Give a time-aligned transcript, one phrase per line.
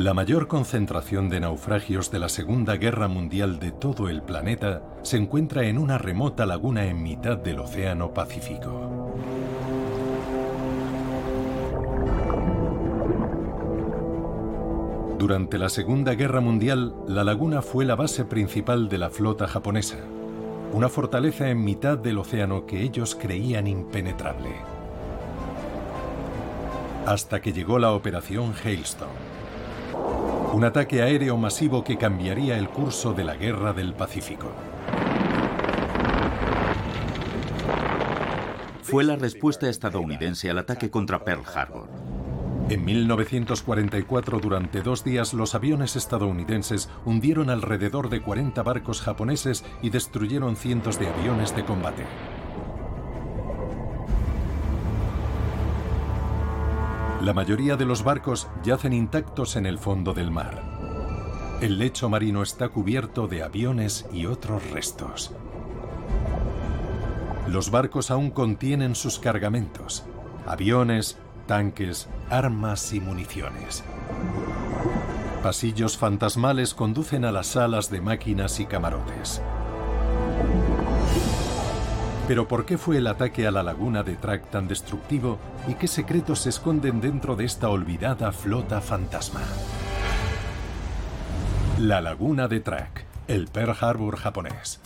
[0.00, 5.18] La mayor concentración de naufragios de la Segunda Guerra Mundial de todo el planeta se
[5.18, 9.12] encuentra en una remota laguna en mitad del Océano Pacífico.
[15.18, 19.98] Durante la Segunda Guerra Mundial, la laguna fue la base principal de la flota japonesa,
[20.72, 24.54] una fortaleza en mitad del océano que ellos creían impenetrable.
[27.04, 29.29] Hasta que llegó la Operación Hailstone,
[30.52, 34.50] un ataque aéreo masivo que cambiaría el curso de la Guerra del Pacífico.
[38.82, 41.88] Fue la respuesta estadounidense al ataque contra Pearl Harbor.
[42.68, 49.90] En 1944, durante dos días, los aviones estadounidenses hundieron alrededor de 40 barcos japoneses y
[49.90, 52.04] destruyeron cientos de aviones de combate.
[57.20, 60.62] La mayoría de los barcos yacen intactos en el fondo del mar.
[61.60, 65.30] El lecho marino está cubierto de aviones y otros restos.
[67.46, 70.04] Los barcos aún contienen sus cargamentos,
[70.46, 73.84] aviones, tanques, armas y municiones.
[75.42, 79.42] Pasillos fantasmales conducen a las salas de máquinas y camarotes.
[82.30, 85.88] Pero ¿por qué fue el ataque a la laguna de Track tan destructivo y qué
[85.88, 89.40] secretos se esconden dentro de esta olvidada flota fantasma?
[91.80, 94.80] La laguna de Track, el Pearl Harbor japonés.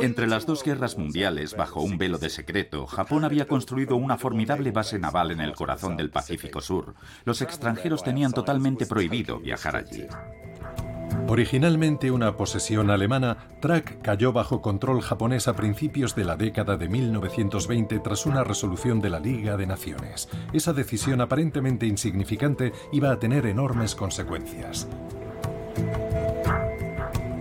[0.00, 4.72] Entre las dos guerras mundiales, bajo un velo de secreto, Japón había construido una formidable
[4.72, 6.96] base naval en el corazón del Pacífico Sur.
[7.24, 10.08] Los extranjeros tenían totalmente prohibido viajar allí.
[11.28, 16.88] Originalmente una posesión alemana, Trak cayó bajo control japonés a principios de la década de
[16.88, 20.28] 1920 tras una resolución de la Liga de Naciones.
[20.52, 24.88] Esa decisión aparentemente insignificante iba a tener enormes consecuencias.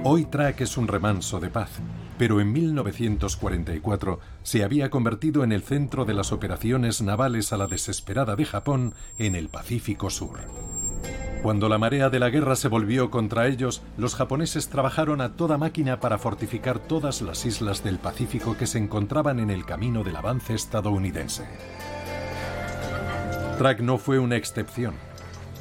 [0.04, 1.70] Hoy Trak es un remanso de paz,
[2.18, 7.68] pero en 1944 se había convertido en el centro de las operaciones navales a la
[7.68, 10.40] desesperada de Japón en el Pacífico Sur.
[11.42, 15.58] Cuando la marea de la guerra se volvió contra ellos, los japoneses trabajaron a toda
[15.58, 20.18] máquina para fortificar todas las islas del Pacífico que se encontraban en el camino del
[20.18, 21.48] avance estadounidense.
[23.58, 24.94] Track no fue una excepción.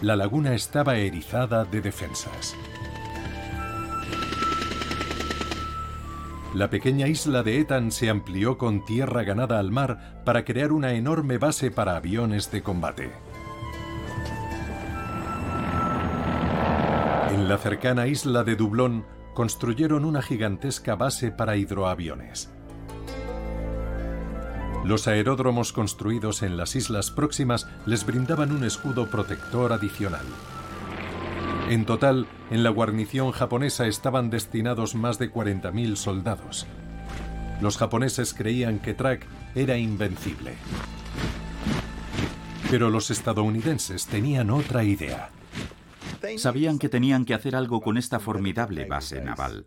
[0.03, 2.55] La laguna estaba erizada de defensas.
[6.55, 10.93] La pequeña isla de Ethan se amplió con tierra ganada al mar para crear una
[10.93, 13.30] enorme base para aviones de combate.
[17.41, 22.51] En la cercana isla de Dublón construyeron una gigantesca base para hidroaviones.
[24.85, 30.27] Los aeródromos construidos en las islas próximas les brindaban un escudo protector adicional.
[31.71, 36.67] En total, en la guarnición japonesa estaban destinados más de 40.000 soldados.
[37.63, 40.57] Los japoneses creían que Track era invencible.
[42.71, 45.31] Pero los estadounidenses tenían otra idea.
[46.37, 49.67] Sabían que tenían que hacer algo con esta formidable base naval.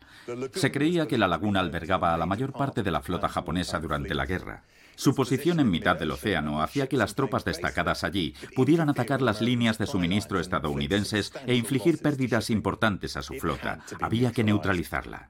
[0.54, 4.14] Se creía que la laguna albergaba a la mayor parte de la flota japonesa durante
[4.14, 4.64] la guerra.
[4.96, 9.42] Su posición en mitad del océano hacía que las tropas destacadas allí pudieran atacar las
[9.42, 13.80] líneas de suministro estadounidenses e infligir pérdidas importantes a su flota.
[14.00, 15.30] Había que neutralizarla.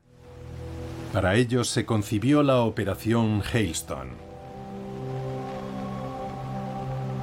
[1.13, 4.22] Para ello se concibió la Operación Hailstone.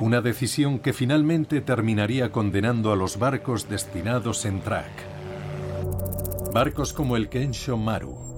[0.00, 4.91] Una decisión que finalmente terminaría condenando a los barcos destinados en Track.
[6.53, 8.31] Barcos como el Kensho Maru,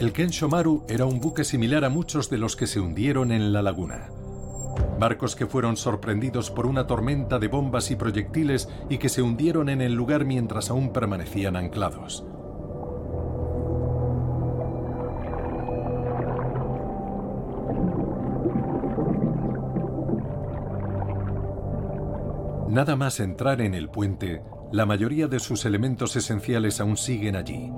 [0.00, 3.60] el Kenshomaru era un buque similar a muchos de los que se hundieron en la
[3.60, 4.08] laguna.
[4.98, 9.68] Barcos que fueron sorprendidos por una tormenta de bombas y proyectiles y que se hundieron
[9.68, 12.24] en el lugar mientras aún permanecían anclados.
[22.70, 27.72] Nada más entrar en el puente, la mayoría de sus elementos esenciales aún siguen allí.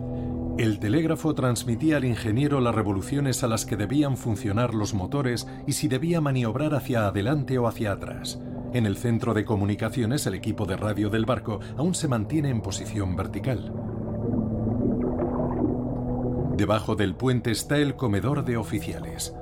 [0.58, 5.72] El telégrafo transmitía al ingeniero las revoluciones a las que debían funcionar los motores y
[5.72, 8.38] si debía maniobrar hacia adelante o hacia atrás.
[8.74, 12.60] En el centro de comunicaciones el equipo de radio del barco aún se mantiene en
[12.60, 13.72] posición vertical.
[16.54, 19.34] Debajo del puente está el comedor de oficiales.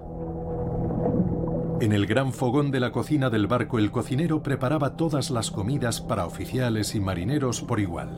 [1.81, 6.03] En el gran fogón de la cocina del barco el cocinero preparaba todas las comidas
[6.03, 8.11] para oficiales y marineros por igual.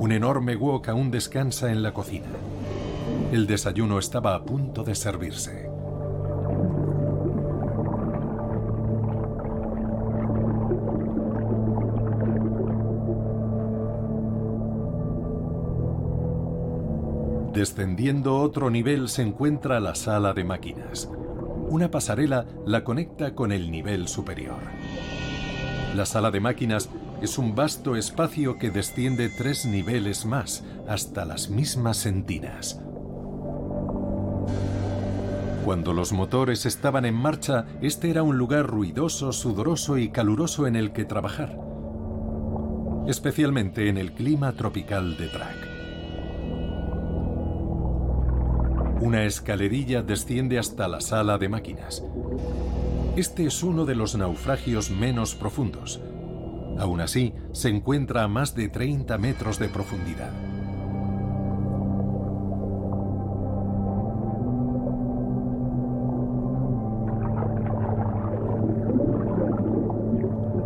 [0.00, 2.30] Un enorme wok aún descansa en la cocina.
[3.30, 5.68] El desayuno estaba a punto de servirse.
[17.52, 21.10] Descendiendo otro nivel se encuentra la sala de máquinas.
[21.72, 24.58] Una pasarela la conecta con el nivel superior.
[25.96, 26.90] La sala de máquinas
[27.22, 32.78] es un vasto espacio que desciende tres niveles más, hasta las mismas entinas.
[35.64, 40.76] Cuando los motores estaban en marcha, este era un lugar ruidoso, sudoroso y caluroso en
[40.76, 41.58] el que trabajar,
[43.06, 45.61] especialmente en el clima tropical de Track.
[49.02, 52.04] Una escalerilla desciende hasta la sala de máquinas.
[53.16, 56.00] Este es uno de los naufragios menos profundos.
[56.78, 60.30] Aún así, se encuentra a más de 30 metros de profundidad.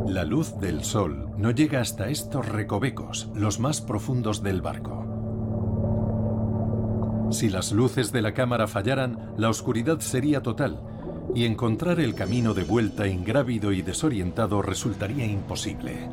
[0.07, 5.06] La luz del sol no llega hasta estos recovecos, los más profundos del barco.
[7.31, 10.81] Si las luces de la cámara fallaran, la oscuridad sería total
[11.35, 16.09] y encontrar el camino de vuelta ingrávido y desorientado resultaría imposible.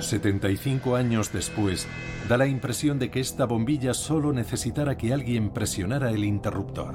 [0.00, 1.86] 75 años después,
[2.28, 6.94] da la impresión de que esta bombilla solo necesitara que alguien presionara el interruptor.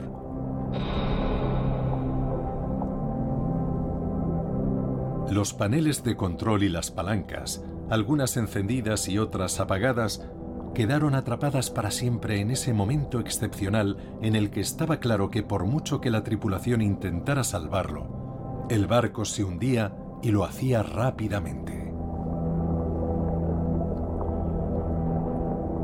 [5.32, 10.26] Los paneles de control y las palancas, algunas encendidas y otras apagadas,
[10.74, 15.66] quedaron atrapadas para siempre en ese momento excepcional en el que estaba claro que por
[15.66, 21.88] mucho que la tripulación intentara salvarlo, el barco se hundía y lo hacía rápidamente.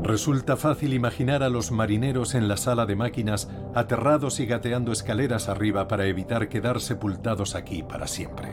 [0.04, 5.48] Resulta fácil imaginar a los marineros en la sala de máquinas aterrados y gateando escaleras
[5.48, 8.50] arriba para evitar quedar sepultados aquí para siempre.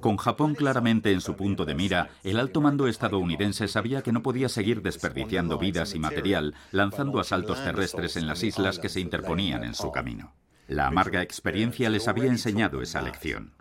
[0.00, 4.22] Con Japón claramente en su punto de mira, el alto mando estadounidense sabía que no
[4.22, 9.64] podía seguir desperdiciando vidas y material lanzando asaltos terrestres en las islas que se interponían
[9.64, 10.32] en su camino.
[10.68, 13.52] La amarga experiencia les había enseñado esa lección.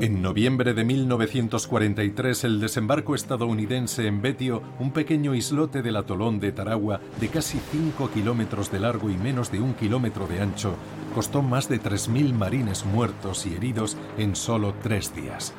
[0.00, 6.52] En noviembre de 1943, el desembarco estadounidense en Betio, un pequeño islote del atolón de
[6.52, 10.74] Tarawa de casi 5 kilómetros de largo y menos de un kilómetro de ancho,
[11.14, 15.52] costó más de 3.000 marines muertos y heridos en solo tres días.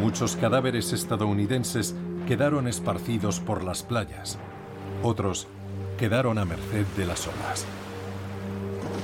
[0.00, 1.94] Muchos cadáveres estadounidenses
[2.26, 4.38] quedaron esparcidos por las playas.
[5.02, 5.46] Otros
[5.98, 7.66] quedaron a merced de las olas.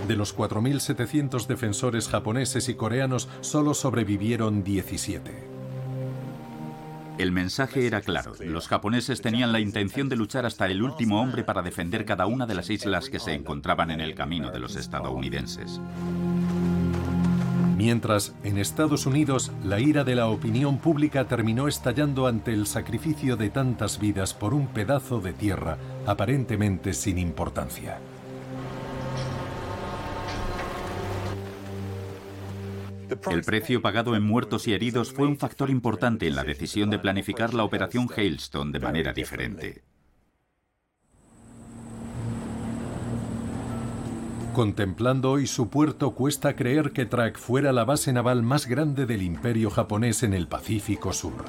[0.08, 5.54] De los 4.700 defensores japoneses y coreanos, solo sobrevivieron 17.
[7.18, 8.32] El mensaje era claro.
[8.40, 12.46] Los japoneses tenían la intención de luchar hasta el último hombre para defender cada una
[12.46, 15.80] de las islas que se encontraban en el camino de los estadounidenses.
[17.76, 23.36] Mientras, en Estados Unidos, la ira de la opinión pública terminó estallando ante el sacrificio
[23.36, 25.76] de tantas vidas por un pedazo de tierra
[26.06, 27.98] aparentemente sin importancia.
[33.30, 36.98] El precio pagado en muertos y heridos fue un factor importante en la decisión de
[36.98, 39.93] planificar la operación Hailstone de manera diferente.
[44.54, 49.22] Contemplando hoy su puerto, cuesta creer que Track fuera la base naval más grande del
[49.22, 51.44] imperio japonés en el Pacífico Sur.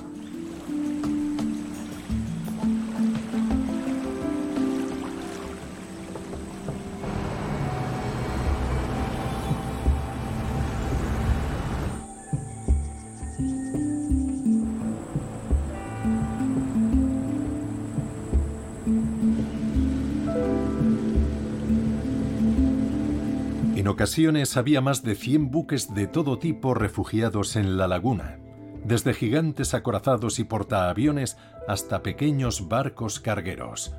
[24.06, 28.38] Ocasiones había más de 100 buques de todo tipo refugiados en la laguna,
[28.84, 33.96] desde gigantes acorazados y portaaviones hasta pequeños barcos cargueros.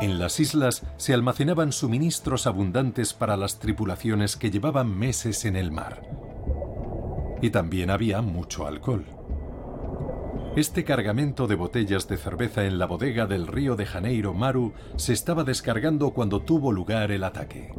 [0.00, 5.72] En las islas se almacenaban suministros abundantes para las tripulaciones que llevaban meses en el
[5.72, 6.02] mar.
[7.42, 9.17] Y también había mucho alcohol.
[10.56, 15.12] Este cargamento de botellas de cerveza en la bodega del Río de Janeiro Maru se
[15.12, 17.72] estaba descargando cuando tuvo lugar el ataque.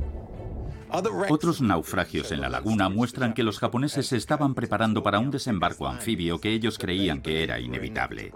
[1.30, 5.88] Otros naufragios en la laguna muestran que los japoneses se estaban preparando para un desembarco
[5.88, 8.32] anfibio que ellos creían que era inevitable.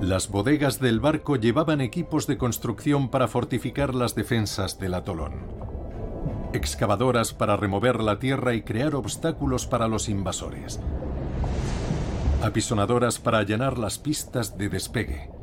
[0.00, 5.34] Las bodegas del barco llevaban equipos de construcción para fortificar las defensas del atolón.
[6.52, 10.80] Excavadoras para remover la tierra y crear obstáculos para los invasores.
[12.42, 15.38] Apisonadoras para allanar las pistas de despegue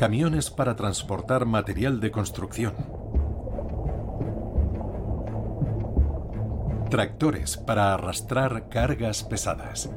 [0.00, 2.72] camiones para transportar material de construcción,
[6.88, 9.90] tractores para arrastrar cargas pesadas.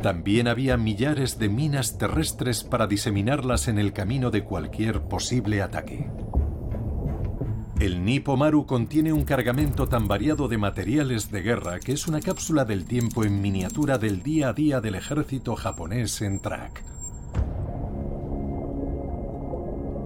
[0.00, 6.23] También había millares de minas terrestres para diseminarlas en el camino de cualquier posible ataque.
[7.80, 12.20] El Nippo Maru contiene un cargamento tan variado de materiales de guerra que es una
[12.20, 16.84] cápsula del tiempo en miniatura del día a día del ejército japonés en Track.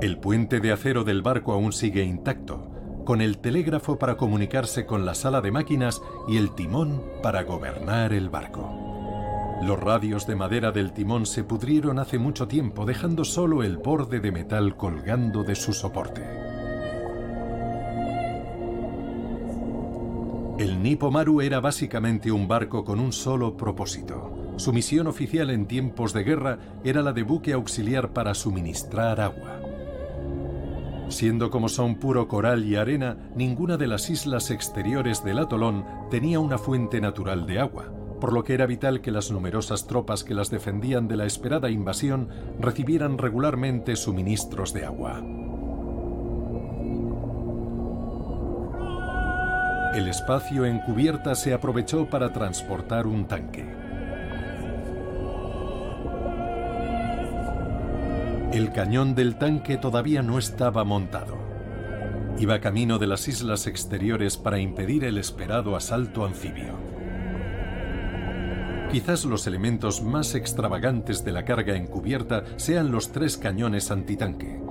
[0.00, 2.70] El puente de acero del barco aún sigue intacto,
[3.04, 8.14] con el telégrafo para comunicarse con la sala de máquinas y el timón para gobernar
[8.14, 8.72] el barco.
[9.62, 14.20] Los radios de madera del timón se pudrieron hace mucho tiempo, dejando solo el borde
[14.20, 16.47] de metal colgando de su soporte.
[20.58, 24.54] El Nippo Maru era básicamente un barco con un solo propósito.
[24.56, 29.60] Su misión oficial en tiempos de guerra era la de buque auxiliar para suministrar agua.
[31.10, 36.40] Siendo como son puro coral y arena, ninguna de las islas exteriores del atolón tenía
[36.40, 40.34] una fuente natural de agua, por lo que era vital que las numerosas tropas que
[40.34, 45.22] las defendían de la esperada invasión recibieran regularmente suministros de agua.
[49.94, 53.64] El espacio en cubierta se aprovechó para transportar un tanque.
[58.52, 61.38] El cañón del tanque todavía no estaba montado.
[62.38, 66.74] Iba camino de las islas exteriores para impedir el esperado asalto anfibio.
[68.92, 74.67] Quizás los elementos más extravagantes de la carga encubierta sean los tres cañones antitanque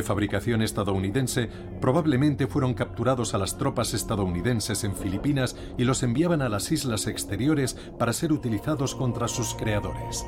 [0.00, 6.40] de fabricación estadounidense, probablemente fueron capturados a las tropas estadounidenses en Filipinas y los enviaban
[6.40, 10.24] a las islas exteriores para ser utilizados contra sus creadores.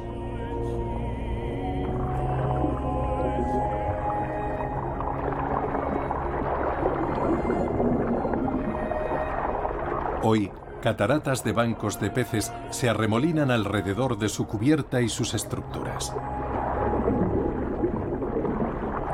[10.22, 10.50] Hoy,
[10.82, 16.12] cataratas de bancos de peces se arremolinan alrededor de su cubierta y sus estructuras.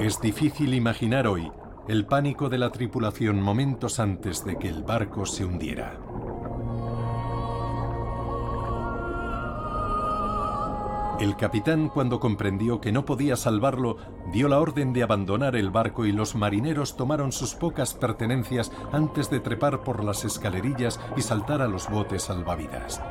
[0.01, 1.51] Es difícil imaginar hoy
[1.89, 5.99] el pánico de la tripulación momentos antes de que el barco se hundiera.
[11.19, 13.97] El capitán, cuando comprendió que no podía salvarlo,
[14.33, 19.31] dio la orden de abandonar el barco y los marineros tomaron sus pocas pertenencias antes
[19.31, 23.03] de trepar por las escalerillas y saltar a los botes salvavidas.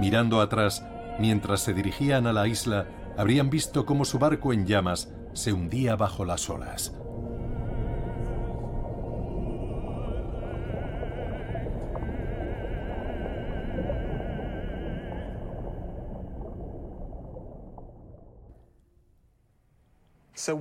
[0.00, 0.86] Mirando atrás,
[1.18, 2.86] mientras se dirigían a la isla,
[3.16, 6.92] habrían visto cómo su barco en llamas se hundía bajo las olas.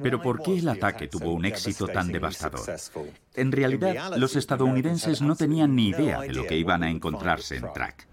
[0.01, 2.62] Pero ¿por qué el ataque tuvo un éxito tan devastador?
[3.33, 7.72] En realidad, los estadounidenses no tenían ni idea de lo que iban a encontrarse en
[7.74, 8.07] Track.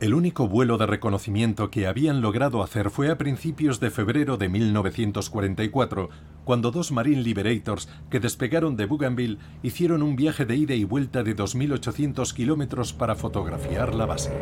[0.00, 4.48] El único vuelo de reconocimiento que habían logrado hacer fue a principios de febrero de
[4.48, 6.08] 1944,
[6.46, 11.22] cuando dos Marine Liberators que despegaron de Bougainville hicieron un viaje de ida y vuelta
[11.22, 14.32] de 2.800 kilómetros para fotografiar la base.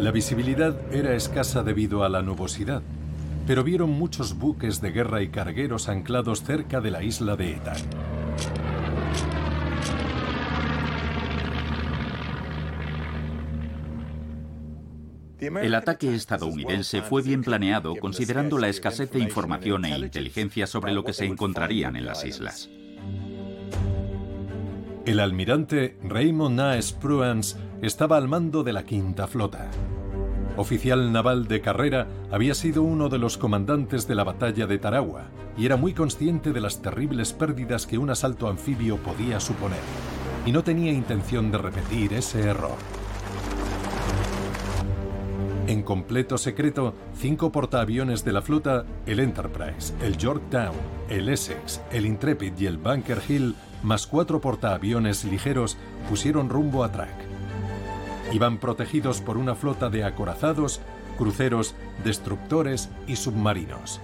[0.00, 2.82] La visibilidad era escasa debido a la nubosidad,
[3.46, 7.76] pero vieron muchos buques de guerra y cargueros anclados cerca de la isla de Etah.
[15.40, 21.02] El ataque estadounidense fue bien planeado considerando la escasez de información e inteligencia sobre lo
[21.02, 22.68] que se encontrarían en las islas.
[25.06, 29.70] El almirante Raymond Naes Pruans estaba al mando de la Quinta Flota.
[30.56, 35.30] Oficial naval de carrera, había sido uno de los comandantes de la batalla de Tarawa
[35.56, 39.80] y era muy consciente de las terribles pérdidas que un asalto anfibio podía suponer,
[40.44, 42.76] y no tenía intención de repetir ese error.
[45.70, 50.74] En completo secreto, cinco portaaviones de la flota, el Enterprise, el Yorktown,
[51.08, 56.90] el Essex, el Intrepid y el Bunker Hill, más cuatro portaaviones ligeros, pusieron rumbo a
[56.90, 57.14] Track.
[58.32, 60.80] Iban protegidos por una flota de acorazados,
[61.16, 64.00] cruceros, destructores y submarinos.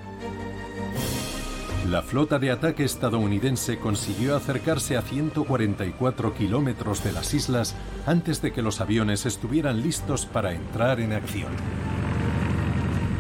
[1.91, 7.77] La flota de ataque estadounidense consiguió acercarse a 144 kilómetros de las islas
[8.07, 11.53] antes de que los aviones estuvieran listos para entrar en acción.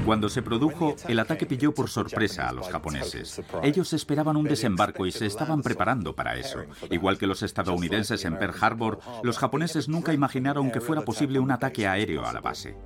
[0.05, 3.41] Cuando se produjo, el ataque pilló por sorpresa a los japoneses.
[3.63, 6.65] Ellos esperaban un desembarco y se estaban preparando para eso.
[6.91, 11.53] Igual que los estadounidenses en Pearl Harbor, los japoneses nunca imaginaron que fuera posible un
[11.53, 12.77] ataque aéreo a la base.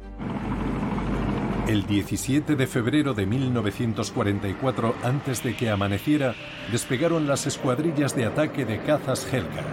[1.71, 6.35] El 17 de febrero de 1944, antes de que amaneciera,
[6.73, 9.65] despegaron las escuadrillas de ataque de cazas Hellcat.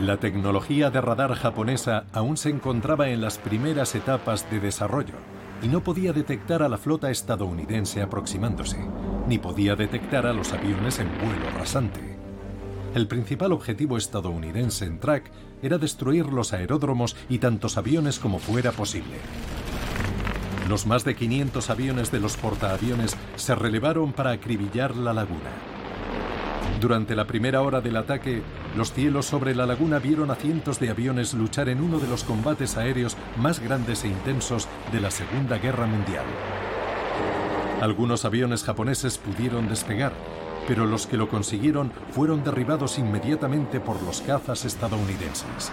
[0.00, 5.14] La tecnología de radar japonesa aún se encontraba en las primeras etapas de desarrollo
[5.62, 8.78] y no podía detectar a la flota estadounidense aproximándose,
[9.26, 12.00] ni podía detectar a los aviones en vuelo rasante.
[12.94, 15.30] El principal objetivo estadounidense en track
[15.62, 19.16] era destruir los aeródromos y tantos aviones como fuera posible.
[20.68, 25.50] Los más de 500 aviones de los portaaviones se relevaron para acribillar la laguna.
[26.80, 28.42] Durante la primera hora del ataque,
[28.76, 32.24] los cielos sobre la laguna vieron a cientos de aviones luchar en uno de los
[32.24, 36.24] combates aéreos más grandes e intensos de la Segunda Guerra Mundial.
[37.80, 40.12] Algunos aviones japoneses pudieron despegar,
[40.66, 45.72] pero los que lo consiguieron fueron derribados inmediatamente por los cazas estadounidenses.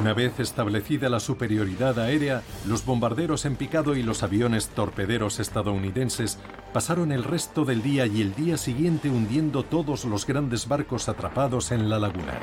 [0.00, 6.38] Una vez establecida la superioridad aérea, los bombarderos en picado y los aviones torpederos estadounidenses
[6.74, 11.72] pasaron el resto del día y el día siguiente hundiendo todos los grandes barcos atrapados
[11.72, 12.38] en la laguna.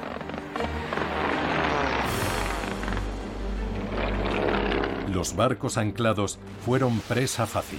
[5.22, 7.78] Los barcos anclados fueron presa fácil.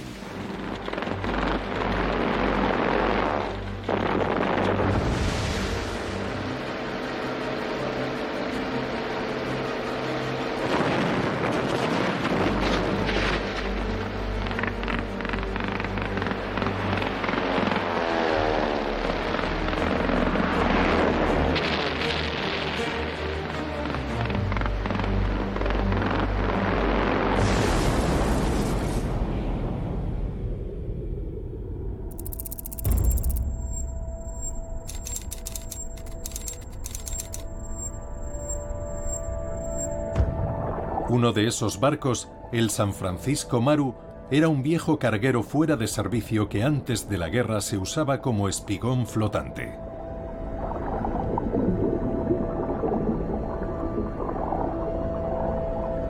[41.23, 43.95] Uno de esos barcos, el San Francisco Maru,
[44.29, 48.49] era un viejo carguero fuera de servicio que antes de la guerra se usaba como
[48.49, 49.73] espigón flotante.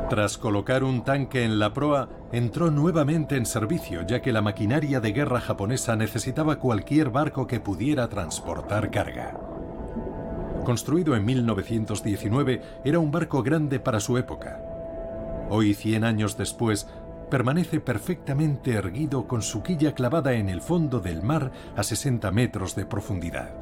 [0.09, 4.99] Tras colocar un tanque en la proa, entró nuevamente en servicio ya que la maquinaria
[4.99, 9.39] de guerra japonesa necesitaba cualquier barco que pudiera transportar carga.
[10.65, 14.62] Construido en 1919, era un barco grande para su época.
[15.55, 16.87] Hoy, 100 años después,
[17.29, 22.75] permanece perfectamente erguido con su quilla clavada en el fondo del mar a 60 metros
[22.75, 23.53] de profundidad.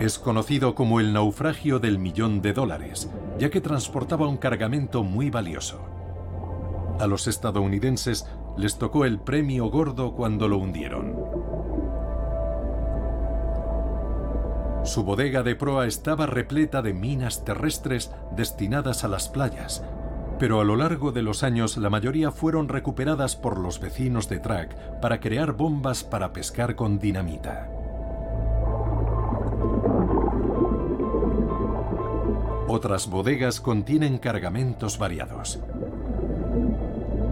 [0.00, 3.08] Es conocido como el naufragio del millón de dólares,
[3.38, 5.78] ya que transportaba un cargamento muy valioso.
[6.98, 11.61] A los estadounidenses les tocó el premio gordo cuando lo hundieron.
[14.84, 19.84] Su bodega de proa estaba repleta de minas terrestres destinadas a las playas,
[20.40, 24.40] pero a lo largo de los años la mayoría fueron recuperadas por los vecinos de
[24.40, 27.70] Track para crear bombas para pescar con dinamita.
[32.66, 35.60] Otras bodegas contienen cargamentos variados.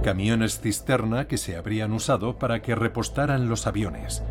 [0.05, 4.23] Camiones cisterna que se habrían usado para que repostaran los aviones,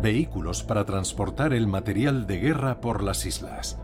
[0.00, 3.78] vehículos para transportar el material de guerra por las islas.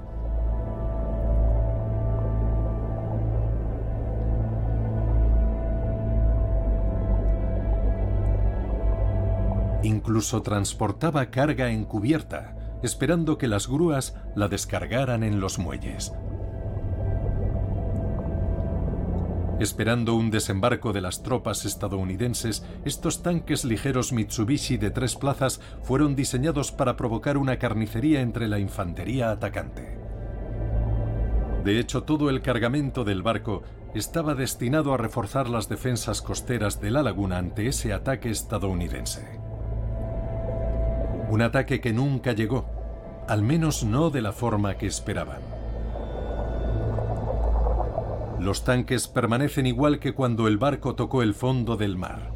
[9.82, 16.12] Incluso transportaba carga encubierta, esperando que las grúas la descargaran en los muelles.
[19.60, 26.16] Esperando un desembarco de las tropas estadounidenses, estos tanques ligeros Mitsubishi de tres plazas fueron
[26.16, 29.96] diseñados para provocar una carnicería entre la infantería atacante.
[31.64, 33.62] De hecho, todo el cargamento del barco
[33.94, 39.38] estaba destinado a reforzar las defensas costeras de la laguna ante ese ataque estadounidense.
[41.30, 42.66] Un ataque que nunca llegó,
[43.28, 45.53] al menos no de la forma que esperaban.
[48.38, 52.32] Los tanques permanecen igual que cuando el barco tocó el fondo del mar.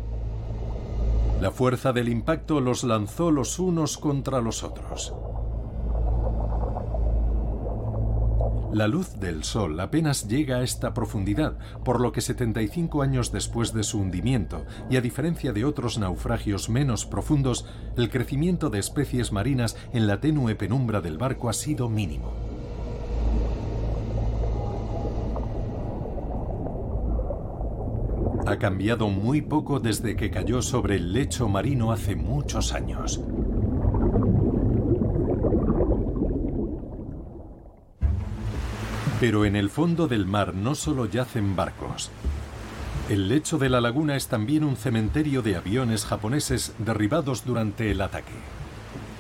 [1.40, 5.14] La fuerza del impacto los lanzó los unos contra los otros.
[8.72, 13.72] La luz del Sol apenas llega a esta profundidad, por lo que 75 años después
[13.72, 19.32] de su hundimiento, y a diferencia de otros naufragios menos profundos, el crecimiento de especies
[19.32, 22.47] marinas en la tenue penumbra del barco ha sido mínimo.
[28.48, 33.20] Ha cambiado muy poco desde que cayó sobre el lecho marino hace muchos años.
[39.20, 42.11] Pero en el fondo del mar no solo yacen barcos.
[43.11, 48.00] El lecho de la laguna es también un cementerio de aviones japoneses derribados durante el
[48.00, 48.32] ataque.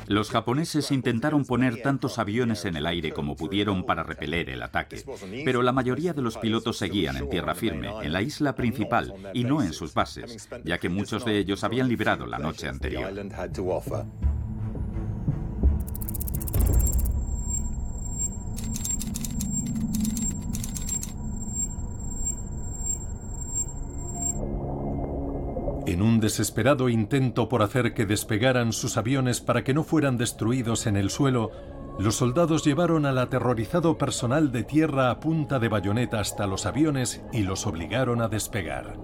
[0.08, 5.04] Los japoneses intentaron poner tantos aviones en el aire como pudieron para repeler el ataque,
[5.44, 9.44] pero la mayoría de los pilotos seguían en tierra firme, en la isla principal y
[9.44, 13.12] no en sus bases, ya que muchos de ellos habían librado la noche anterior.
[25.88, 30.86] En un desesperado intento por hacer que despegaran sus aviones para que no fueran destruidos
[30.86, 31.50] en el suelo,
[31.98, 37.22] los soldados llevaron al aterrorizado personal de tierra a punta de bayoneta hasta los aviones
[37.32, 38.98] y los obligaron a despegar.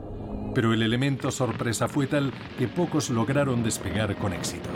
[0.55, 4.69] Pero el elemento sorpresa fue tal que pocos lograron despegar con éxito.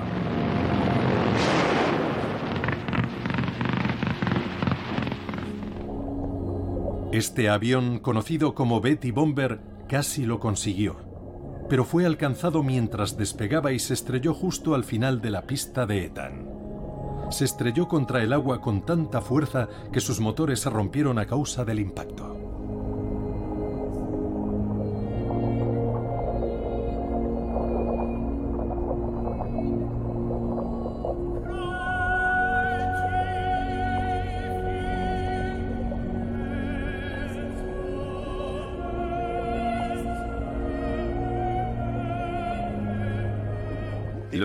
[7.13, 11.08] Este avión, conocido como Betty Bomber, casi lo consiguió
[11.69, 16.07] pero fue alcanzado mientras despegaba y se estrelló justo al final de la pista de
[16.07, 16.49] Ethan.
[17.31, 21.65] Se estrelló contra el agua con tanta fuerza que sus motores se rompieron a causa
[21.65, 22.38] del impacto.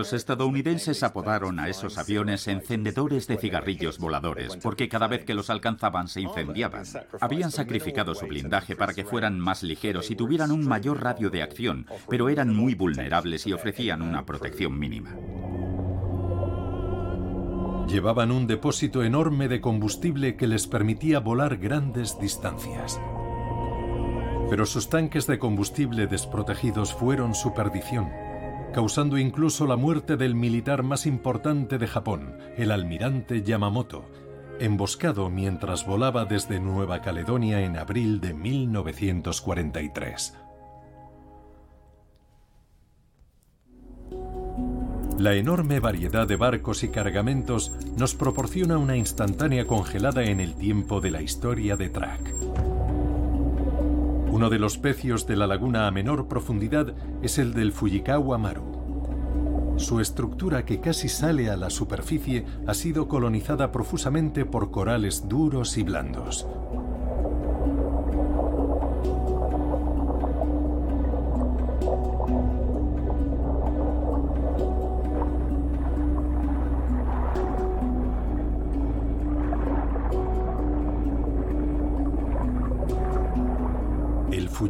[0.03, 5.49] Los estadounidenses apodaron a esos aviones encendedores de cigarrillos voladores, porque cada vez que los
[5.49, 6.83] alcanzaban se incendiaban.
[7.21, 11.41] Habían sacrificado su blindaje para que fueran más ligeros y tuvieran un mayor radio de
[11.41, 15.15] acción, pero eran muy vulnerables y ofrecían una protección mínima.
[17.87, 22.99] Llevaban un depósito enorme de combustible que les permitía volar grandes distancias.
[24.49, 28.22] Pero sus tanques de combustible desprotegidos fueron su perdición
[28.73, 34.09] causando incluso la muerte del militar más importante de Japón, el almirante Yamamoto,
[34.59, 40.37] emboscado mientras volaba desde Nueva Caledonia en abril de 1943.
[45.19, 50.99] La enorme variedad de barcos y cargamentos nos proporciona una instantánea congelada en el tiempo
[50.99, 52.72] de la historia de Track.
[54.33, 59.75] Uno de los pecios de la laguna a menor profundidad es el del Fujikawa Maru.
[59.77, 65.77] Su estructura que casi sale a la superficie ha sido colonizada profusamente por corales duros
[65.77, 66.47] y blandos.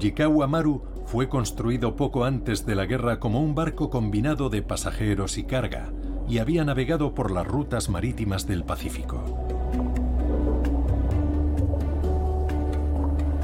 [0.04, 5.38] Fujikawa Maru fue construido poco antes de la guerra como un barco combinado de pasajeros
[5.38, 5.94] y carga
[6.28, 9.24] y había navegado por las rutas marítimas del Pacífico.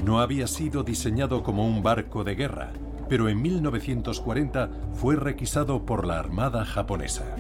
[0.04, 2.74] No había sido diseñado como un barco de guerra,
[3.08, 7.38] pero en 1940 fue requisado por la Armada japonesa.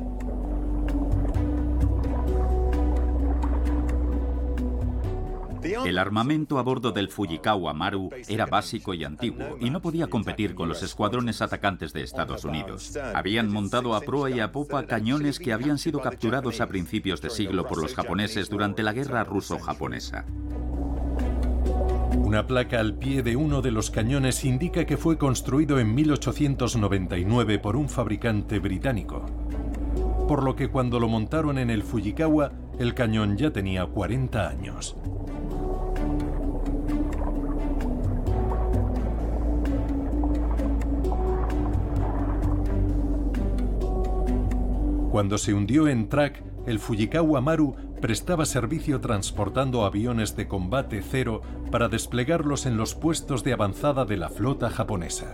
[5.85, 10.55] El armamento a bordo del Fujikawa Maru era básico y antiguo y no podía competir
[10.55, 12.97] con los escuadrones atacantes de Estados Unidos.
[13.13, 17.29] Habían montado a proa y a popa cañones que habían sido capturados a principios de
[17.29, 20.25] siglo por los japoneses durante la guerra ruso-japonesa.
[22.15, 27.59] Una placa al pie de uno de los cañones indica que fue construido en 1899
[27.59, 29.25] por un fabricante británico,
[30.27, 34.95] por lo que cuando lo montaron en el Fujikawa, el cañón ya tenía 40 años.
[45.11, 51.41] Cuando se hundió en Track, el Fujikawa Maru prestaba servicio transportando aviones de combate cero
[51.71, 55.33] para desplegarlos en los puestos de avanzada de la flota japonesa.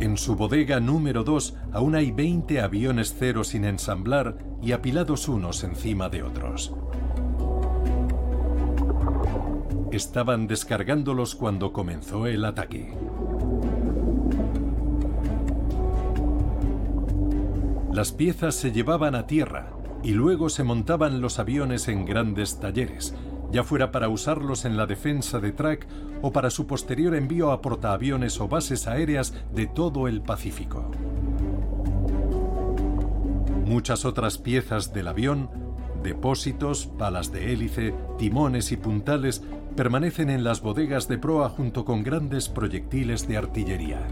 [0.00, 5.64] En su bodega número 2 aún hay 20 aviones cero sin ensamblar y apilados unos
[5.64, 6.74] encima de otros.
[9.90, 12.92] Estaban descargándolos cuando comenzó el ataque.
[17.92, 19.70] Las piezas se llevaban a tierra
[20.02, 23.14] y luego se montaban los aviones en grandes talleres,
[23.50, 25.86] ya fuera para usarlos en la defensa de Track
[26.22, 30.90] o para su posterior envío a portaaviones o bases aéreas de todo el Pacífico.
[33.66, 35.50] Muchas otras piezas del avión,
[36.02, 39.42] depósitos, palas de hélice, timones y puntales
[39.76, 44.08] permanecen en las bodegas de proa junto con grandes proyectiles de artillería.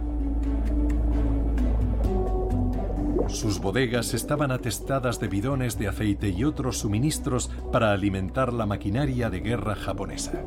[3.32, 9.30] Sus bodegas estaban atestadas de bidones de aceite y otros suministros para alimentar la maquinaria
[9.30, 10.42] de guerra japonesa.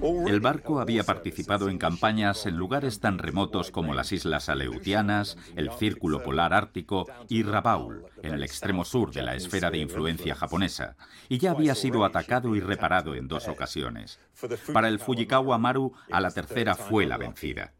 [0.00, 5.72] El barco había participado en campañas en lugares tan remotos como las Islas Aleutianas, el
[5.72, 10.96] Círculo Polar Ártico y Rabaul, en el extremo sur de la esfera de influencia japonesa,
[11.28, 14.20] y ya había sido atacado y reparado en dos ocasiones.
[14.72, 17.72] Para el Fujikawa Maru, a la tercera fue la vencida.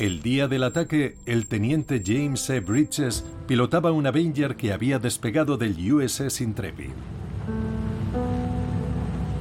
[0.00, 2.58] El día del ataque, el teniente James E.
[2.58, 6.90] Bridges pilotaba un Avenger que había despegado del USS Intrepid.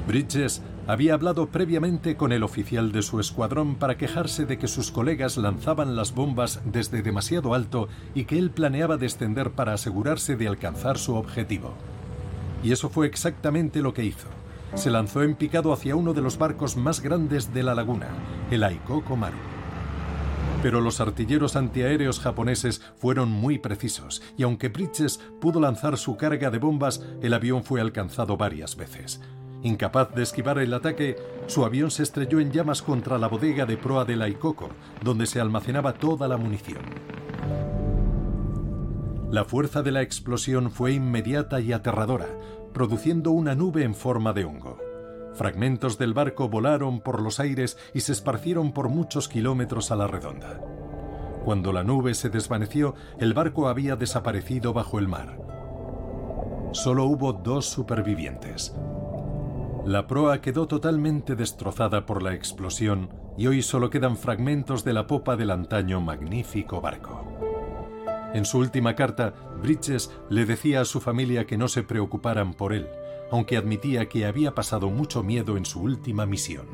[0.08, 4.92] Bridges había hablado previamente con el oficial de su escuadrón para quejarse de que sus
[4.92, 10.48] colegas lanzaban las bombas desde demasiado alto y que él planeaba descender para asegurarse de
[10.48, 11.74] alcanzar su objetivo.
[12.64, 14.28] Y eso fue exactamente lo que hizo.
[14.76, 18.10] Se lanzó en picado hacia uno de los barcos más grandes de la laguna,
[18.52, 19.53] el Aikoko Maru.
[20.62, 26.50] Pero los artilleros antiaéreos japoneses fueron muy precisos y aunque Bridges pudo lanzar su carga
[26.50, 29.22] de bombas, el avión fue alcanzado varias veces.
[29.64, 31.16] Incapaz de esquivar el ataque,
[31.48, 34.70] su avión se estrelló en llamas contra la bodega de proa de la Ikoko,
[35.02, 36.82] donde se almacenaba toda la munición.
[39.32, 42.28] La fuerza de la explosión fue inmediata y aterradora,
[42.74, 44.93] produciendo una nube en forma de hongo.
[45.36, 50.08] Fragmentos del barco volaron por los aires y se esparcieron por muchos kilómetros a la
[50.08, 50.60] redonda.
[51.44, 55.38] Cuando la nube se desvaneció, el barco había desaparecido bajo el mar.
[56.72, 58.76] Solo hubo dos supervivientes.
[59.86, 65.08] La proa quedó totalmente destrozada por la explosión y hoy solo quedan fragmentos de la
[65.08, 67.28] popa del antaño magnífico barco.
[68.34, 72.74] En su última carta, Bridges le decía a su familia que no se preocuparan por
[72.74, 72.88] él,
[73.32, 76.68] aunque admitía que había pasado mucho miedo en su última misión.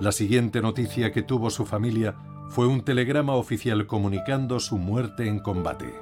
[0.00, 2.16] La siguiente noticia que tuvo su familia
[2.48, 5.92] fue un telegrama oficial comunicando su muerte en combate.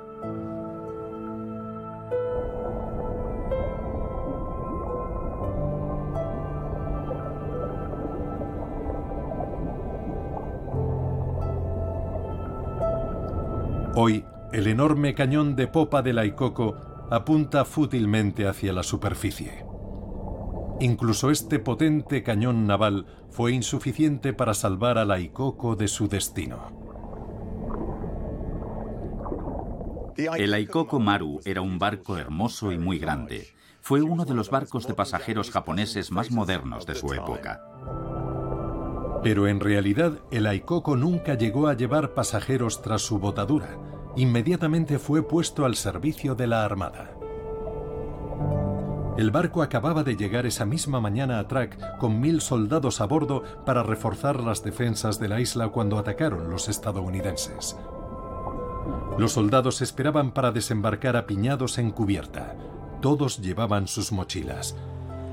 [13.98, 19.64] Hoy, el enorme cañón de popa de la Ikoko apunta fútilmente hacia la superficie.
[20.80, 26.74] Incluso este potente cañón naval fue insuficiente para salvar a la Aikoko de su destino.
[30.16, 33.48] El Aikoko Maru era un barco hermoso y muy grande.
[33.80, 37.62] Fue uno de los barcos de pasajeros japoneses más modernos de su época.
[39.22, 43.78] Pero en realidad el Aikoko nunca llegó a llevar pasajeros tras su botadura
[44.16, 47.10] inmediatamente fue puesto al servicio de la Armada.
[49.16, 53.42] El barco acababa de llegar esa misma mañana a Track con mil soldados a bordo
[53.64, 57.78] para reforzar las defensas de la isla cuando atacaron los estadounidenses.
[59.18, 62.56] Los soldados esperaban para desembarcar apiñados en cubierta.
[63.00, 64.76] Todos llevaban sus mochilas.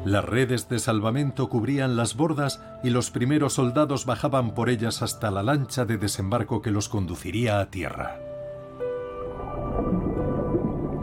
[0.05, 5.29] Las redes de salvamento cubrían las bordas y los primeros soldados bajaban por ellas hasta
[5.31, 8.32] la lancha de desembarco que los conduciría a tierra.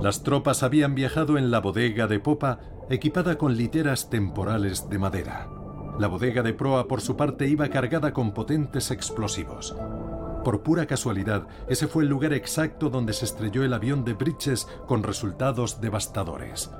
[0.01, 5.49] Las tropas habían viajado en la bodega de popa equipada con literas temporales de madera.
[5.99, 9.77] La bodega de proa, por su parte, iba cargada con potentes explosivos.
[10.45, 14.67] Por pura casualidad, ese fue el lugar exacto donde se estrelló el avión de Bridges
[14.87, 16.71] con resultados devastadores.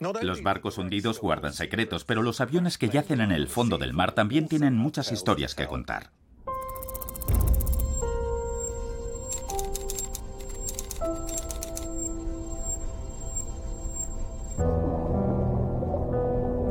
[0.00, 4.12] Los barcos hundidos guardan secretos, pero los aviones que yacen en el fondo del mar
[4.12, 6.10] también tienen muchas historias que contar.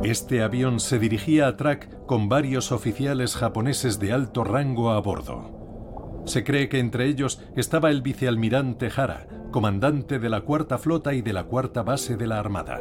[0.02, 6.22] Este avión se dirigía a Track con varios oficiales japoneses de alto rango a bordo.
[6.24, 11.20] Se cree que entre ellos estaba el vicealmirante Hara, comandante de la Cuarta Flota y
[11.20, 12.80] de la Cuarta Base de la Armada.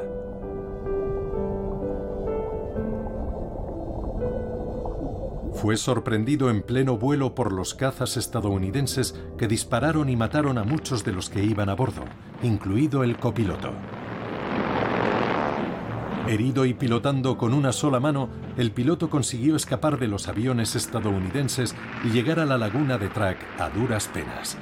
[5.57, 11.03] Fue sorprendido en pleno vuelo por los cazas estadounidenses que dispararon y mataron a muchos
[11.03, 12.03] de los que iban a bordo,
[12.43, 13.71] incluido el copiloto.
[16.27, 21.75] Herido y pilotando con una sola mano, el piloto consiguió escapar de los aviones estadounidenses
[22.03, 24.59] y llegar a la laguna de Track a duras penas.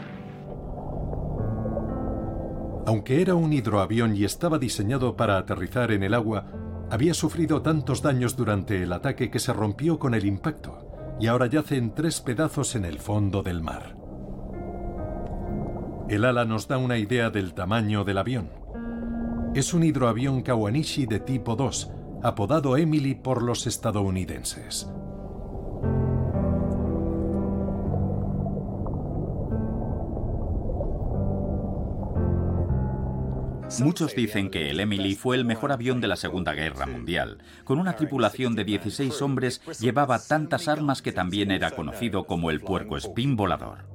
[2.87, 6.45] Aunque era un hidroavión y estaba diseñado para aterrizar en el agua,
[6.89, 10.84] había sufrido tantos daños durante el ataque que se rompió con el impacto
[11.19, 13.95] y ahora yace en tres pedazos en el fondo del mar.
[16.09, 18.49] El ala nos da una idea del tamaño del avión.
[19.55, 24.89] Es un hidroavión Kawanishi de tipo 2, apodado Emily por los estadounidenses.
[33.79, 37.39] Muchos dicen que el Emily fue el mejor avión de la Segunda Guerra Mundial.
[37.63, 42.61] Con una tripulación de 16 hombres llevaba tantas armas que también era conocido como el
[42.61, 43.85] puerco espín volador.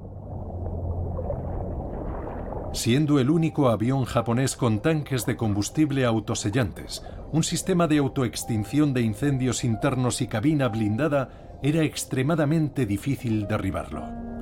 [2.73, 9.03] Siendo el único avión japonés con tanques de combustible autosellantes, un sistema de autoextinción de
[9.03, 14.39] incendios internos y cabina blindada, era extremadamente difícil derribarlo.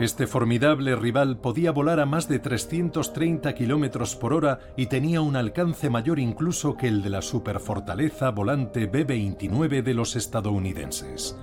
[0.00, 5.36] Este formidable rival podía volar a más de 330 km por hora y tenía un
[5.36, 11.36] alcance mayor incluso que el de la superfortaleza volante B-29 de los estadounidenses.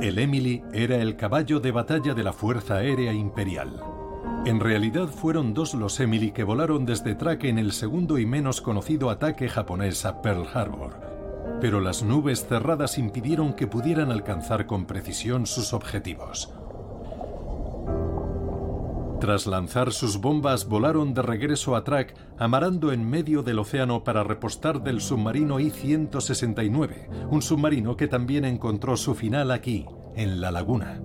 [0.00, 3.82] El Emily era el caballo de batalla de la Fuerza Aérea Imperial.
[4.46, 8.62] En realidad fueron dos los Emily que volaron desde Traque en el segundo y menos
[8.62, 11.09] conocido ataque japonés a Pearl Harbor
[11.60, 16.52] pero las nubes cerradas impidieron que pudieran alcanzar con precisión sus objetivos.
[19.20, 24.24] Tras lanzar sus bombas, volaron de regreso a Track, amarando en medio del océano para
[24.24, 29.84] repostar del submarino I-169, un submarino que también encontró su final aquí,
[30.16, 31.02] en la laguna.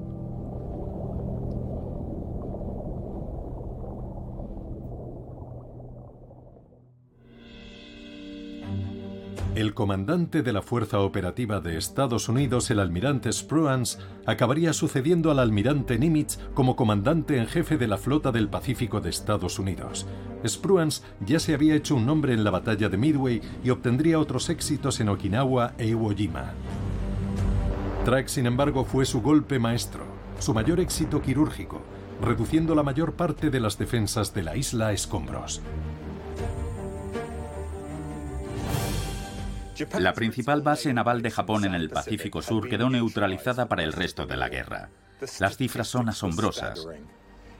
[9.55, 15.39] El comandante de la Fuerza Operativa de Estados Unidos, el almirante Spruance, acabaría sucediendo al
[15.39, 20.07] almirante Nimitz como comandante en jefe de la Flota del Pacífico de Estados Unidos.
[20.45, 24.49] Spruance ya se había hecho un nombre en la batalla de Midway y obtendría otros
[24.49, 26.51] éxitos en Okinawa e Iwo Jima.
[28.03, 30.03] Track, sin embargo, fue su golpe maestro,
[30.37, 31.81] su mayor éxito quirúrgico,
[32.21, 35.61] reduciendo la mayor parte de las defensas de la isla a escombros.
[39.99, 44.25] La principal base naval de Japón en el Pacífico Sur quedó neutralizada para el resto
[44.25, 44.89] de la guerra.
[45.39, 46.87] Las cifras son asombrosas.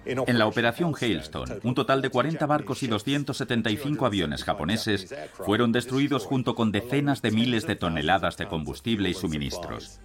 [0.06, 6.26] En la operación Hailstone, un total de 40 barcos y 275 aviones japoneses fueron destruidos
[6.26, 10.00] junto con decenas de miles de toneladas de combustible y suministros,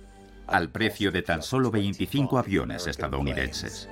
[0.46, 3.88] al precio de tan solo 25 aviones estadounidenses.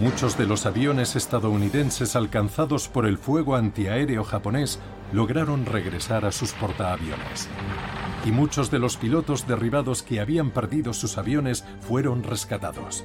[0.00, 4.78] Muchos de los aviones estadounidenses alcanzados por el fuego antiaéreo japonés
[5.12, 7.48] lograron regresar a sus portaaviones.
[8.24, 13.04] Y muchos de los pilotos derribados que habían perdido sus aviones fueron rescatados.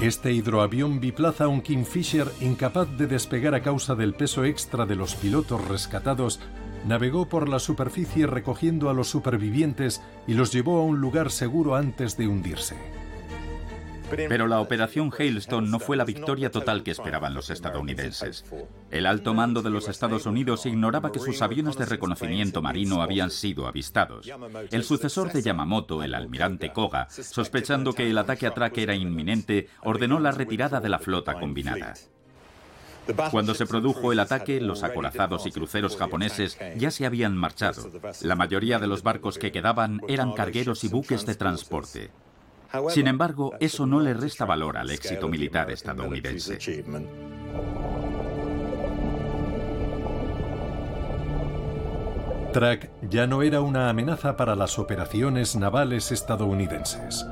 [0.00, 5.14] Este hidroavión biplaza un Kingfisher incapaz de despegar a causa del peso extra de los
[5.14, 6.40] pilotos rescatados
[6.84, 11.76] navegó por la superficie recogiendo a los supervivientes y los llevó a un lugar seguro
[11.76, 13.03] antes de hundirse.
[14.16, 18.44] Pero la operación Hailstone no fue la victoria total que esperaban los estadounidenses.
[18.90, 23.30] El alto mando de los Estados Unidos ignoraba que sus aviones de reconocimiento marino habían
[23.30, 24.28] sido avistados.
[24.70, 29.68] El sucesor de Yamamoto, el almirante Koga, sospechando que el ataque a Track era inminente,
[29.82, 31.94] ordenó la retirada de la flota combinada.
[33.30, 37.90] Cuando se produjo el ataque, los acorazados y cruceros japoneses ya se habían marchado.
[38.22, 42.10] La mayoría de los barcos que quedaban eran cargueros y buques de transporte.
[42.88, 46.58] Sin embargo, eso no le resta valor al éxito militar estadounidense.
[52.52, 57.26] Track ya no era una amenaza para las operaciones navales estadounidenses.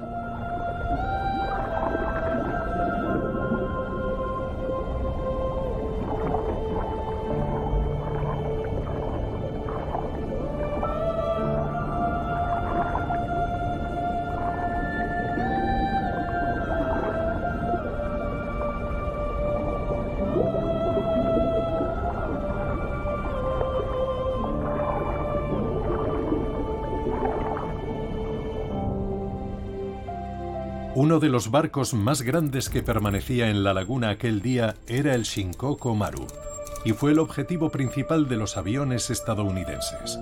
[31.23, 35.95] De los barcos más grandes que permanecía en la laguna aquel día era el Shinkoku
[35.95, 36.27] Maru,
[36.85, 40.19] y fue el objetivo principal de los aviones estadounidenses.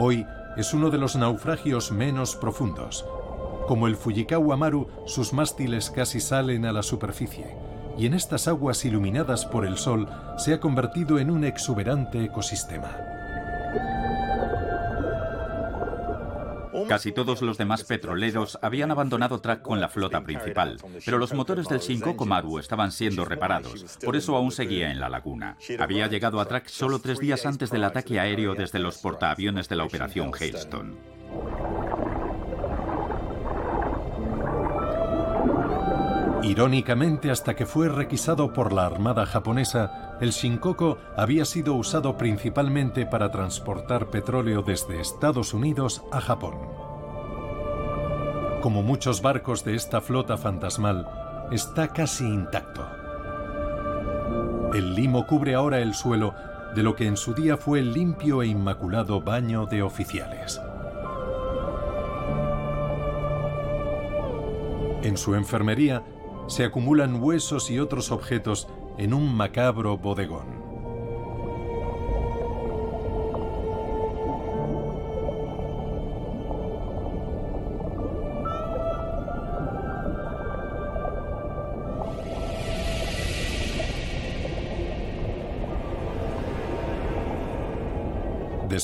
[0.00, 3.06] Hoy es uno de los naufragios menos profundos.
[3.68, 7.56] Como el Fujikawa Maru, sus mástiles casi salen a la superficie,
[7.96, 12.90] y en estas aguas iluminadas por el sol se ha convertido en un exuberante ecosistema.
[16.94, 21.66] Casi todos los demás petroleros habían abandonado Track con la flota principal, pero los motores
[21.66, 25.56] del Shinkoku Maru estaban siendo reparados, por eso aún seguía en la laguna.
[25.80, 29.74] Había llegado a Track solo tres días antes del ataque aéreo desde los portaaviones de
[29.74, 30.94] la operación Hailstone.
[36.44, 43.04] Irónicamente, hasta que fue requisado por la Armada japonesa, el Shinkoku había sido usado principalmente
[43.04, 46.73] para transportar petróleo desde Estados Unidos a Japón.
[48.64, 51.06] Como muchos barcos de esta flota fantasmal,
[51.52, 52.82] está casi intacto.
[54.72, 56.34] El limo cubre ahora el suelo
[56.74, 60.62] de lo que en su día fue el limpio e inmaculado baño de oficiales.
[65.02, 66.02] En su enfermería
[66.46, 70.53] se acumulan huesos y otros objetos en un macabro bodegón.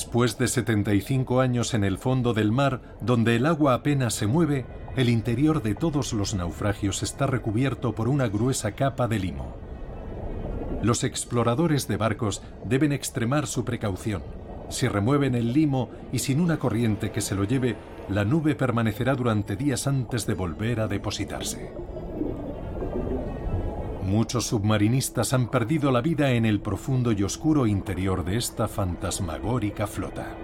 [0.01, 4.65] Después de 75 años en el fondo del mar, donde el agua apenas se mueve,
[4.95, 9.55] el interior de todos los naufragios está recubierto por una gruesa capa de limo.
[10.81, 14.23] Los exploradores de barcos deben extremar su precaución.
[14.69, 17.75] Si remueven el limo y sin una corriente que se lo lleve,
[18.09, 21.71] la nube permanecerá durante días antes de volver a depositarse.
[24.11, 29.87] Muchos submarinistas han perdido la vida en el profundo y oscuro interior de esta fantasmagórica
[29.87, 30.35] flota.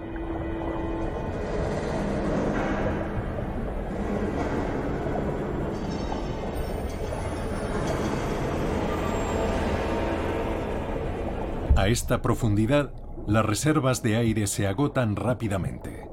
[11.76, 12.90] A esta profundidad,
[13.26, 16.08] las reservas de aire se agotan rápidamente.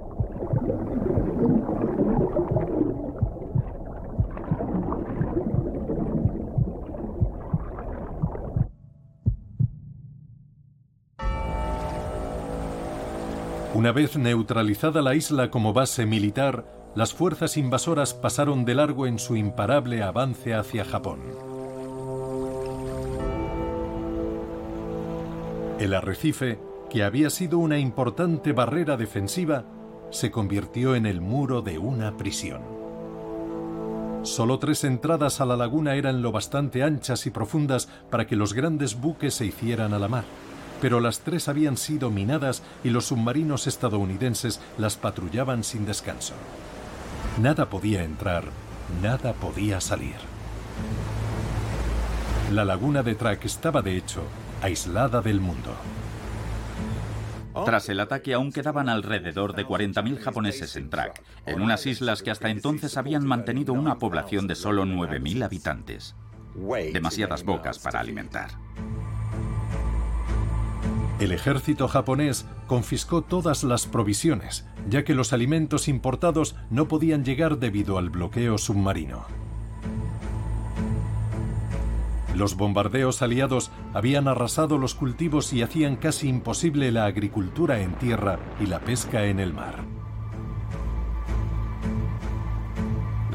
[13.75, 16.63] Una vez neutralizada la isla como base militar,
[16.95, 21.19] las fuerzas invasoras pasaron de largo en su imparable avance hacia Japón.
[25.77, 26.57] El arrecife,
[26.89, 29.65] que había sido una importante barrera defensiva,
[30.09, 32.61] se convirtió en el muro de una prisión.
[34.23, 38.53] Solo tres entradas a la laguna eran lo bastante anchas y profundas para que los
[38.53, 40.23] grandes buques se hicieran a la mar,
[40.85, 46.35] pero las tres habían sido minadas y los submarinos estadounidenses las patrullaban sin descanso.
[47.41, 48.43] Nada podía entrar,
[49.01, 50.13] nada podía salir.
[52.53, 54.21] La laguna de Track estaba de hecho
[54.61, 55.75] aislada del mundo.
[57.65, 62.29] Tras el ataque aún quedaban alrededor de 40.000 japoneses en Trak, en unas islas que
[62.29, 66.15] hasta entonces habían mantenido una población de solo 9.000 habitantes.
[66.93, 68.51] Demasiadas bocas para alimentar.
[71.25, 77.57] El ejército japonés confiscó todas las provisiones, ya que los alimentos importados no podían llegar
[77.57, 79.25] debido al bloqueo submarino.
[82.35, 88.37] Los bombardeos aliados habían arrasado los cultivos y hacían casi imposible la agricultura en tierra
[88.59, 89.94] y la pesca en el mar.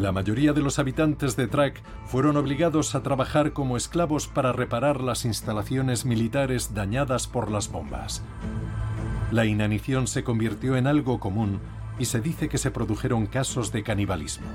[0.00, 5.02] La mayoría de los habitantes de Trak fueron obligados a trabajar como esclavos para reparar
[5.02, 8.22] las instalaciones militares dañadas por las bombas.
[9.30, 11.60] La inanición se convirtió en algo común
[11.98, 14.46] y se dice que se produjeron casos de canibalismo.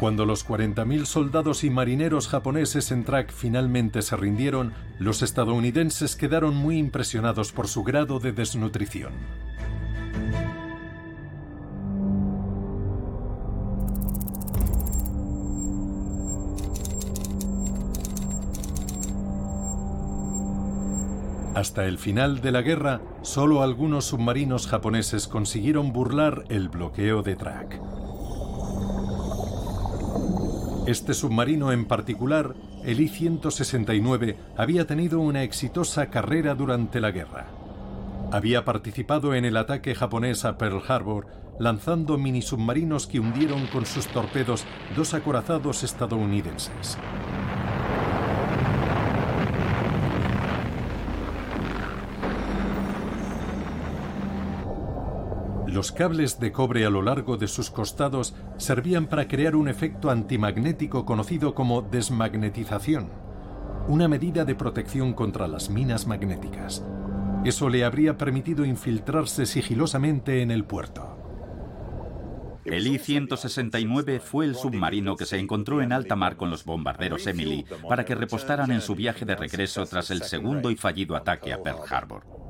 [0.00, 6.56] Cuando los 40.000 soldados y marineros japoneses en Trak finalmente se rindieron, los estadounidenses quedaron
[6.56, 9.12] muy impresionados por su grado de desnutrición.
[21.56, 27.34] Hasta el final de la guerra, solo algunos submarinos japoneses consiguieron burlar el bloqueo de
[27.34, 27.80] Trak.
[30.86, 32.54] Este submarino en particular,
[32.84, 37.46] el I-169, había tenido una exitosa carrera durante la guerra.
[38.32, 41.26] Había participado en el ataque japonés a Pearl Harbor,
[41.58, 46.98] lanzando mini submarinos que hundieron con sus torpedos dos acorazados estadounidenses.
[55.76, 60.08] Los cables de cobre a lo largo de sus costados servían para crear un efecto
[60.08, 63.10] antimagnético conocido como desmagnetización,
[63.86, 66.82] una medida de protección contra las minas magnéticas.
[67.44, 71.14] Eso le habría permitido infiltrarse sigilosamente en el puerto.
[72.64, 77.66] El I-169 fue el submarino que se encontró en alta mar con los bombarderos Emily
[77.86, 81.62] para que repostaran en su viaje de regreso tras el segundo y fallido ataque a
[81.62, 82.45] Pearl Harbor.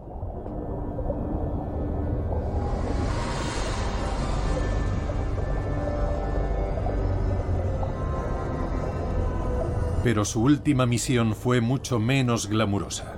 [10.06, 13.16] Pero su última misión fue mucho menos glamurosa.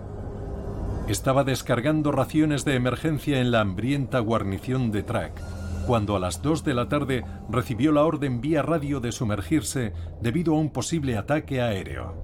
[1.07, 5.39] Estaba descargando raciones de emergencia en la hambrienta guarnición de Track,
[5.87, 10.55] cuando a las 2 de la tarde recibió la orden vía radio de sumergirse debido
[10.55, 12.15] a un posible ataque aéreo.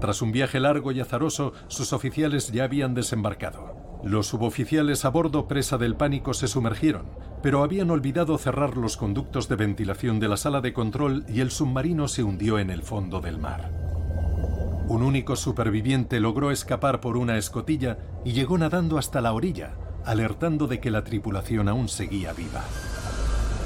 [0.00, 3.81] Tras un viaje largo y azaroso, sus oficiales ya habían desembarcado.
[4.02, 7.04] Los suboficiales a bordo presa del pánico se sumergieron,
[7.40, 11.50] pero habían olvidado cerrar los conductos de ventilación de la sala de control y el
[11.52, 13.70] submarino se hundió en el fondo del mar.
[14.88, 19.74] Un único superviviente logró escapar por una escotilla y llegó nadando hasta la orilla,
[20.04, 22.64] alertando de que la tripulación aún seguía viva.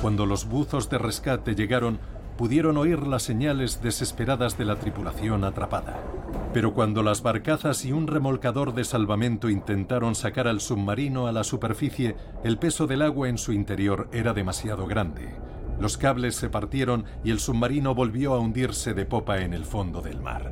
[0.02, 1.98] Cuando los buzos de rescate llegaron,
[2.36, 5.98] pudieron oír las señales desesperadas de la tripulación atrapada.
[6.56, 11.44] Pero cuando las barcazas y un remolcador de salvamento intentaron sacar al submarino a la
[11.44, 15.34] superficie, el peso del agua en su interior era demasiado grande.
[15.78, 20.00] Los cables se partieron y el submarino volvió a hundirse de popa en el fondo
[20.00, 20.50] del mar.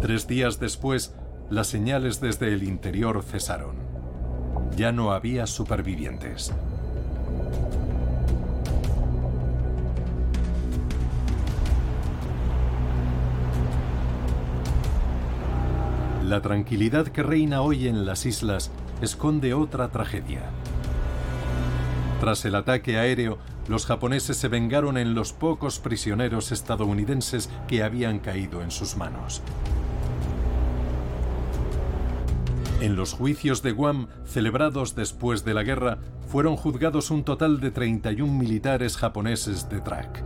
[0.00, 1.14] Tres días después,
[1.50, 3.76] las señales desde el interior cesaron.
[4.78, 6.54] Ya no había supervivientes.
[16.24, 18.70] La tranquilidad que reina hoy en las islas
[19.02, 20.40] esconde otra tragedia.
[22.18, 23.36] Tras el ataque aéreo,
[23.68, 29.42] los japoneses se vengaron en los pocos prisioneros estadounidenses que habían caído en sus manos.
[32.80, 37.70] En los juicios de Guam, celebrados después de la guerra, fueron juzgados un total de
[37.70, 40.24] 31 militares japoneses de track.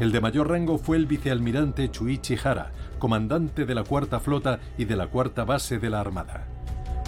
[0.00, 2.72] El de mayor rango fue el vicealmirante Chuichi Hara,
[3.04, 6.46] comandante de la Cuarta Flota y de la Cuarta Base de la Armada.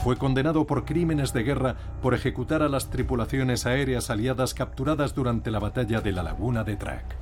[0.05, 5.51] Fue condenado por crímenes de guerra por ejecutar a las tripulaciones aéreas aliadas capturadas durante
[5.51, 7.17] la batalla de la Laguna de Track.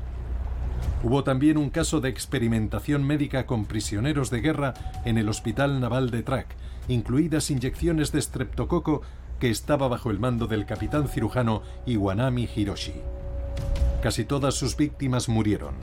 [1.05, 6.11] Hubo también un caso de experimentación médica con prisioneros de guerra en el Hospital Naval
[6.11, 6.57] de Track,
[6.89, 9.03] incluidas inyecciones de streptococo
[9.39, 12.95] que estaba bajo el mando del capitán cirujano Iwanami Hiroshi.
[14.03, 15.77] Casi todas sus víctimas murieron.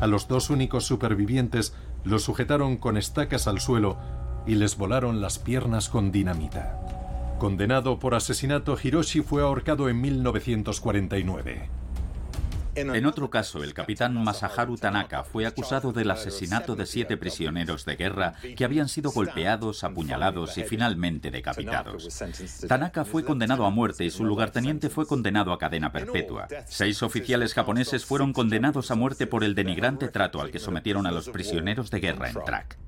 [0.00, 1.74] A los dos únicos supervivientes
[2.04, 3.98] los sujetaron con estacas al suelo
[4.46, 6.78] y les volaron las piernas con dinamita.
[7.38, 11.81] Condenado por asesinato, Hiroshi fue ahorcado en 1949.
[12.74, 17.96] En otro caso, el capitán Masaharu Tanaka fue acusado del asesinato de siete prisioneros de
[17.96, 22.22] guerra que habían sido golpeados, apuñalados y finalmente decapitados.
[22.66, 26.48] Tanaka fue condenado a muerte y su lugarteniente fue condenado a cadena perpetua.
[26.66, 31.10] Seis oficiales japoneses fueron condenados a muerte por el denigrante trato al que sometieron a
[31.10, 32.78] los prisioneros de guerra en Track.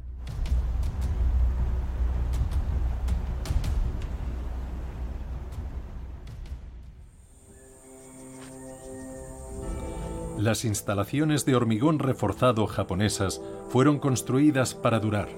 [10.38, 15.28] Las instalaciones de hormigón reforzado japonesas fueron construidas para durar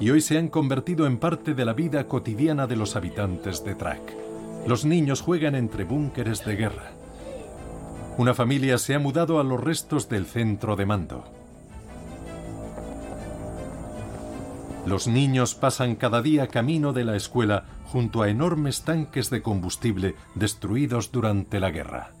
[0.00, 3.74] y hoy se han convertido en parte de la vida cotidiana de los habitantes de
[3.74, 4.00] Track.
[4.66, 6.92] Los niños juegan entre búnkeres de guerra.
[8.16, 11.24] Una familia se ha mudado a los restos del centro de mando.
[14.86, 20.14] Los niños pasan cada día camino de la escuela junto a enormes tanques de combustible
[20.34, 22.12] destruidos durante la guerra.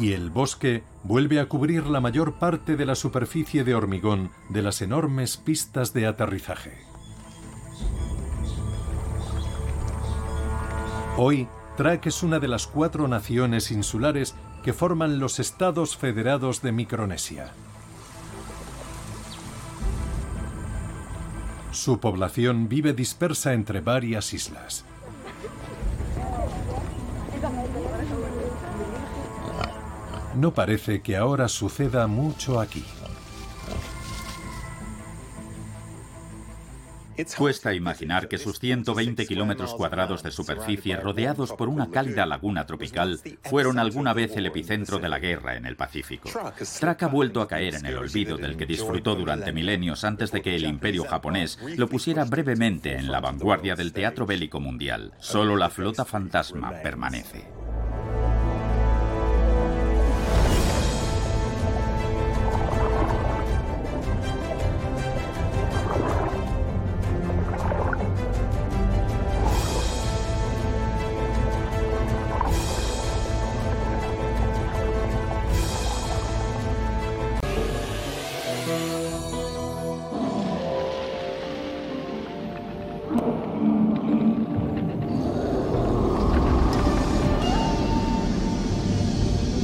[0.00, 4.62] Y el bosque vuelve a cubrir la mayor parte de la superficie de hormigón de
[4.62, 6.72] las enormes pistas de aterrizaje.
[11.18, 14.34] Hoy, Track es una de las cuatro naciones insulares
[14.64, 17.52] que forman los Estados Federados de Micronesia.
[21.72, 24.84] Su población vive dispersa entre varias islas.
[30.34, 32.84] No parece que ahora suceda mucho aquí.
[37.36, 43.20] Cuesta imaginar que sus 120 kilómetros cuadrados de superficie, rodeados por una cálida laguna tropical,
[43.42, 46.30] fueron alguna vez el epicentro de la guerra en el Pacífico.
[46.78, 50.40] Track ha vuelto a caer en el olvido del que disfrutó durante milenios antes de
[50.42, 55.12] que el imperio japonés lo pusiera brevemente en la vanguardia del teatro bélico mundial.
[55.18, 57.59] Solo la flota fantasma permanece.